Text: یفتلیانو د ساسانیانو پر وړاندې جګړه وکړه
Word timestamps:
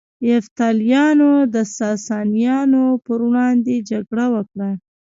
یفتلیانو 0.29 1.31
د 1.53 1.55
ساسانیانو 1.77 2.83
پر 3.05 3.19
وړاندې 3.27 3.75
جګړه 3.89 4.25
وکړه 4.33 4.69